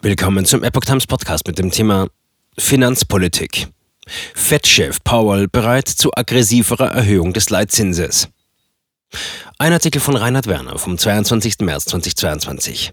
Willkommen 0.00 0.44
zum 0.44 0.62
Epoch 0.62 0.84
Times 0.84 1.08
Podcast 1.08 1.44
mit 1.48 1.58
dem 1.58 1.72
Thema 1.72 2.06
Finanzpolitik. 2.56 3.66
Fed-Chef 4.32 5.02
Powell 5.02 5.48
bereit 5.48 5.88
zu 5.88 6.10
aggressiverer 6.14 6.92
Erhöhung 6.92 7.32
des 7.32 7.50
Leitzinses. 7.50 8.28
Ein 9.58 9.72
Artikel 9.72 10.00
von 10.00 10.14
Reinhard 10.14 10.46
Werner 10.46 10.78
vom 10.78 10.96
22. 10.96 11.56
März 11.62 11.86
2022. 11.86 12.92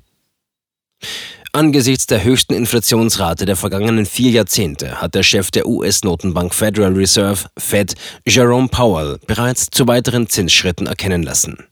Angesichts 1.54 2.07
der 2.07 2.23
höchsten 2.23 2.55
Inflationsrate 2.55 3.46
der 3.46 3.56
vergangenen 3.56 4.08
vier 4.08 4.32
Jahrzehnte 4.32 5.00
hat 5.00 5.14
der 5.14 5.22
Chef 5.22 5.52
der 5.52 5.68
US-Notenbank 5.68 6.56
Federal 6.56 6.94
Reserve, 6.94 7.48
Fed, 7.56 7.94
Jerome 8.26 8.70
Powell, 8.70 9.20
bereits 9.28 9.68
zu 9.68 9.88
weiteren 9.88 10.28
Zinsschritten 10.28 10.88
erkennen 10.88 11.22
lassen. 11.22 11.68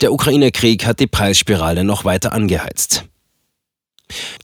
Der 0.00 0.10
Ukraine-Krieg 0.10 0.86
hat 0.86 1.00
die 1.00 1.06
Preisspirale 1.06 1.84
noch 1.84 2.06
weiter 2.06 2.32
angeheizt. 2.32 3.04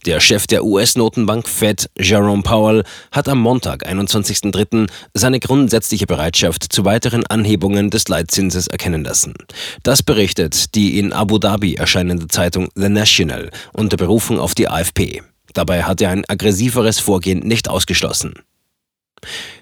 Der 0.04 0.20
Chef 0.20 0.46
der 0.46 0.64
US-Notenbank 0.64 1.48
Fed, 1.48 1.90
Jerome 1.98 2.42
Powell, 2.42 2.84
hat 3.10 3.28
am 3.28 3.40
Montag, 3.40 3.86
21.03., 3.86 4.88
seine 5.14 5.40
grundsätzliche 5.40 6.06
Bereitschaft 6.06 6.72
zu 6.72 6.84
weiteren 6.84 7.26
Anhebungen 7.26 7.90
des 7.90 8.08
Leitzinses 8.08 8.66
erkennen 8.66 9.04
lassen. 9.04 9.34
Das 9.82 10.02
berichtet 10.02 10.74
die 10.74 10.98
in 10.98 11.12
Abu 11.12 11.38
Dhabi 11.38 11.74
erscheinende 11.74 12.28
Zeitung 12.28 12.68
The 12.74 12.88
National 12.88 13.50
unter 13.72 13.96
Berufung 13.96 14.38
auf 14.38 14.54
die 14.54 14.68
AFP. 14.68 15.22
Dabei 15.54 15.84
hat 15.84 16.00
er 16.00 16.10
ein 16.10 16.24
aggressiveres 16.28 16.98
Vorgehen 16.98 17.40
nicht 17.40 17.68
ausgeschlossen. 17.68 18.34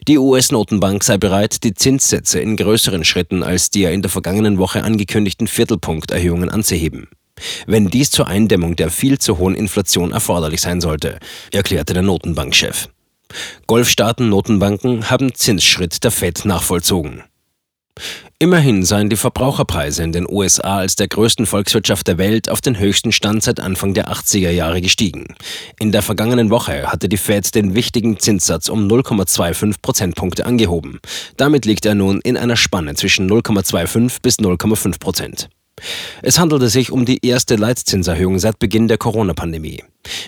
Die 0.08 0.18
US-Notenbank 0.18 1.04
sei 1.04 1.16
bereit, 1.16 1.62
die 1.64 1.74
Zinssätze 1.74 2.40
in 2.40 2.56
größeren 2.56 3.04
Schritten 3.04 3.42
als 3.42 3.70
die 3.70 3.84
in 3.84 4.02
der 4.02 4.10
vergangenen 4.10 4.58
Woche 4.58 4.82
angekündigten 4.82 5.46
Viertelpunkterhöhungen 5.46 6.50
anzuheben 6.50 7.08
wenn 7.66 7.88
dies 7.88 8.10
zur 8.10 8.26
Eindämmung 8.26 8.76
der 8.76 8.90
viel 8.90 9.18
zu 9.18 9.38
hohen 9.38 9.54
Inflation 9.54 10.12
erforderlich 10.12 10.60
sein 10.60 10.80
sollte, 10.80 11.18
erklärte 11.52 11.94
der 11.94 12.02
Notenbankchef. 12.02 12.88
Golfstaaten-Notenbanken 13.66 15.10
haben 15.10 15.34
Zinsschritt 15.34 16.04
der 16.04 16.10
Fed 16.10 16.44
nachvollzogen. 16.44 17.24
Immerhin 18.40 18.84
seien 18.84 19.08
die 19.08 19.16
Verbraucherpreise 19.16 20.02
in 20.02 20.10
den 20.10 20.26
USA 20.28 20.78
als 20.78 20.96
der 20.96 21.06
größten 21.06 21.46
Volkswirtschaft 21.46 22.08
der 22.08 22.18
Welt 22.18 22.50
auf 22.50 22.60
den 22.60 22.78
höchsten 22.78 23.12
Stand 23.12 23.44
seit 23.44 23.60
Anfang 23.60 23.94
der 23.94 24.12
80er 24.12 24.50
Jahre 24.50 24.80
gestiegen. 24.80 25.34
In 25.78 25.92
der 25.92 26.02
vergangenen 26.02 26.50
Woche 26.50 26.90
hatte 26.90 27.08
die 27.08 27.16
Fed 27.16 27.54
den 27.54 27.74
wichtigen 27.74 28.18
Zinssatz 28.18 28.68
um 28.68 28.88
0,25 28.88 29.76
Prozentpunkte 29.80 30.44
angehoben. 30.44 31.00
Damit 31.36 31.64
liegt 31.64 31.86
er 31.86 31.94
nun 31.94 32.20
in 32.20 32.36
einer 32.36 32.56
Spanne 32.56 32.94
zwischen 32.94 33.30
0,25 33.30 34.20
bis 34.20 34.38
0,5 34.40 34.98
Prozent. 34.98 35.48
Es 36.22 36.38
handelte 36.38 36.68
sich 36.68 36.90
um 36.90 37.04
die 37.04 37.24
erste 37.26 37.56
Leitzinserhöhung 37.56 38.38
seit 38.38 38.58
Beginn 38.58 38.88
der 38.88 38.98
Corona-Pandemie. 38.98 39.82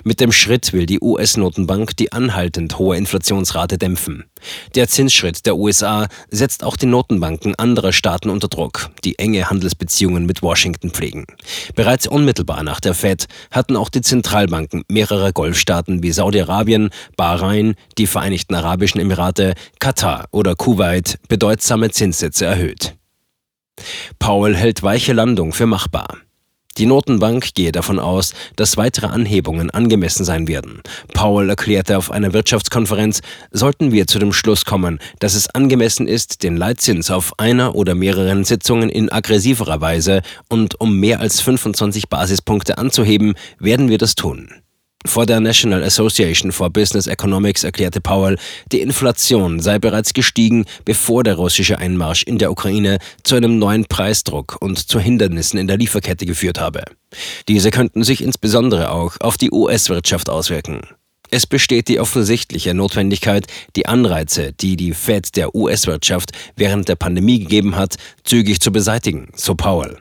Mit 0.04 0.20
dem 0.20 0.32
Schritt 0.32 0.72
will 0.72 0.86
die 0.86 1.00
US-Notenbank 1.00 1.96
die 1.96 2.12
anhaltend 2.12 2.78
hohe 2.78 2.96
Inflationsrate 2.96 3.78
dämpfen. 3.78 4.24
Der 4.74 4.88
Zinsschritt 4.88 5.46
der 5.46 5.56
USA 5.56 6.08
setzt 6.30 6.64
auch 6.64 6.76
die 6.76 6.86
Notenbanken 6.86 7.54
anderer 7.56 7.92
Staaten 7.92 8.30
unter 8.30 8.48
Druck, 8.48 8.90
die 9.04 9.18
enge 9.18 9.50
Handelsbeziehungen 9.50 10.26
mit 10.26 10.42
Washington 10.42 10.90
pflegen. 10.90 11.26
Bereits 11.74 12.06
unmittelbar 12.06 12.62
nach 12.62 12.80
der 12.80 12.94
Fed 12.94 13.26
hatten 13.50 13.76
auch 13.76 13.88
die 13.88 14.02
Zentralbanken 14.02 14.84
mehrerer 14.88 15.32
Golfstaaten 15.32 16.02
wie 16.02 16.12
Saudi-Arabien, 16.12 16.90
Bahrain, 17.16 17.74
die 17.98 18.06
Vereinigten 18.06 18.54
Arabischen 18.54 19.00
Emirate, 19.00 19.54
Katar 19.78 20.26
oder 20.30 20.54
Kuwait 20.54 21.18
bedeutsame 21.28 21.90
Zinssätze 21.90 22.46
erhöht. 22.46 22.95
Paul 24.18 24.54
hält 24.56 24.82
weiche 24.82 25.12
Landung 25.12 25.52
für 25.52 25.66
machbar. 25.66 26.18
Die 26.78 26.84
Notenbank 26.84 27.54
gehe 27.54 27.72
davon 27.72 27.98
aus, 27.98 28.34
dass 28.56 28.76
weitere 28.76 29.06
Anhebungen 29.06 29.70
angemessen 29.70 30.24
sein 30.24 30.46
werden. 30.46 30.82
Powell 31.14 31.48
erklärte 31.48 31.96
auf 31.96 32.10
einer 32.10 32.34
Wirtschaftskonferenz, 32.34 33.22
sollten 33.50 33.92
wir 33.92 34.06
zu 34.06 34.18
dem 34.18 34.34
Schluss 34.34 34.66
kommen, 34.66 34.98
dass 35.18 35.34
es 35.34 35.48
angemessen 35.48 36.06
ist, 36.06 36.42
den 36.42 36.56
Leitzins 36.56 37.10
auf 37.10 37.38
einer 37.38 37.74
oder 37.74 37.94
mehreren 37.94 38.44
Sitzungen 38.44 38.90
in 38.90 39.10
aggressiverer 39.10 39.80
Weise 39.80 40.20
und 40.50 40.78
um 40.78 41.00
mehr 41.00 41.20
als 41.20 41.40
25 41.40 42.10
Basispunkte 42.10 42.76
anzuheben, 42.76 43.34
werden 43.58 43.88
wir 43.88 43.98
das 43.98 44.14
tun. 44.14 44.50
Vor 45.06 45.26
der 45.26 45.40
National 45.40 45.82
Association 45.82 46.52
for 46.52 46.70
Business 46.70 47.06
Economics 47.06 47.64
erklärte 47.64 48.00
Powell, 48.00 48.38
die 48.72 48.80
Inflation 48.80 49.60
sei 49.60 49.78
bereits 49.78 50.14
gestiegen, 50.14 50.64
bevor 50.84 51.22
der 51.22 51.34
russische 51.34 51.78
Einmarsch 51.78 52.22
in 52.24 52.38
der 52.38 52.50
Ukraine 52.50 52.98
zu 53.22 53.36
einem 53.36 53.58
neuen 53.58 53.86
Preisdruck 53.86 54.56
und 54.60 54.88
zu 54.88 55.00
Hindernissen 55.00 55.58
in 55.58 55.66
der 55.66 55.76
Lieferkette 55.76 56.26
geführt 56.26 56.60
habe. 56.60 56.82
Diese 57.48 57.70
könnten 57.70 58.04
sich 58.04 58.22
insbesondere 58.22 58.90
auch 58.90 59.16
auf 59.20 59.36
die 59.36 59.50
US-Wirtschaft 59.50 60.28
auswirken. 60.28 60.82
Es 61.30 61.46
besteht 61.46 61.88
die 61.88 62.00
offensichtliche 62.00 62.74
Notwendigkeit, 62.74 63.46
die 63.74 63.86
Anreize, 63.86 64.52
die 64.52 64.76
die 64.76 64.92
Fed 64.92 65.36
der 65.36 65.54
US-Wirtschaft 65.54 66.32
während 66.56 66.88
der 66.88 66.96
Pandemie 66.96 67.38
gegeben 67.38 67.76
hat, 67.76 67.96
zügig 68.24 68.60
zu 68.60 68.70
beseitigen, 68.72 69.28
so 69.34 69.54
Powell. 69.54 69.98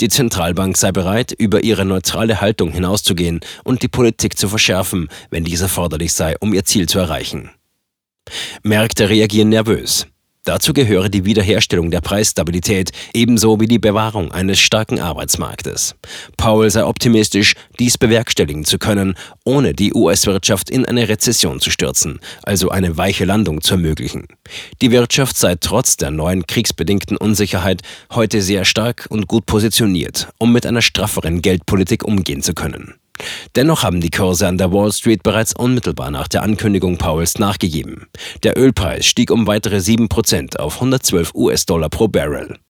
Die 0.00 0.08
Zentralbank 0.08 0.76
sei 0.76 0.92
bereit, 0.92 1.32
über 1.32 1.62
ihre 1.62 1.84
neutrale 1.84 2.40
Haltung 2.40 2.72
hinauszugehen 2.72 3.40
und 3.64 3.82
die 3.82 3.88
Politik 3.88 4.38
zu 4.38 4.48
verschärfen, 4.48 5.08
wenn 5.30 5.44
dies 5.44 5.60
erforderlich 5.60 6.12
sei, 6.12 6.36
um 6.40 6.54
ihr 6.54 6.64
Ziel 6.64 6.88
zu 6.88 6.98
erreichen. 6.98 7.50
Märkte 8.62 9.08
reagieren 9.08 9.48
nervös. 9.48 10.06
Dazu 10.44 10.72
gehöre 10.72 11.08
die 11.08 11.24
Wiederherstellung 11.24 11.92
der 11.92 12.00
Preisstabilität 12.00 12.90
ebenso 13.14 13.60
wie 13.60 13.68
die 13.68 13.78
Bewahrung 13.78 14.32
eines 14.32 14.58
starken 14.58 14.98
Arbeitsmarktes. 14.98 15.94
Powell 16.36 16.68
sei 16.68 16.84
optimistisch, 16.84 17.54
dies 17.78 17.96
bewerkstelligen 17.96 18.64
zu 18.64 18.78
können, 18.78 19.14
ohne 19.44 19.72
die 19.72 19.94
US-Wirtschaft 19.94 20.68
in 20.68 20.84
eine 20.84 21.08
Rezession 21.08 21.60
zu 21.60 21.70
stürzen, 21.70 22.18
also 22.42 22.70
eine 22.70 22.96
weiche 22.96 23.24
Landung 23.24 23.60
zu 23.60 23.74
ermöglichen. 23.74 24.26
Die 24.80 24.90
Wirtschaft 24.90 25.36
sei 25.36 25.54
trotz 25.54 25.96
der 25.96 26.10
neuen 26.10 26.44
kriegsbedingten 26.44 27.16
Unsicherheit 27.16 27.82
heute 28.10 28.42
sehr 28.42 28.64
stark 28.64 29.06
und 29.10 29.28
gut 29.28 29.46
positioniert, 29.46 30.28
um 30.38 30.52
mit 30.52 30.66
einer 30.66 30.82
strafferen 30.82 31.40
Geldpolitik 31.40 32.04
umgehen 32.04 32.42
zu 32.42 32.52
können. 32.52 32.94
Dennoch 33.54 33.82
haben 33.82 34.00
die 34.00 34.10
Kurse 34.10 34.46
an 34.46 34.58
der 34.58 34.72
Wall 34.72 34.92
Street 34.92 35.22
bereits 35.22 35.54
unmittelbar 35.54 36.10
nach 36.10 36.28
der 36.28 36.42
Ankündigung 36.42 36.98
Powells 36.98 37.38
nachgegeben. 37.38 38.06
Der 38.42 38.58
Ölpreis 38.58 39.06
stieg 39.06 39.30
um 39.30 39.46
weitere 39.46 39.76
7% 39.76 40.56
auf 40.56 40.76
112 40.76 41.34
US-Dollar 41.34 41.88
pro 41.88 42.08
Barrel. 42.08 42.58